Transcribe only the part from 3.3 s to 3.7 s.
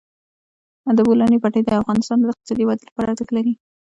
لري.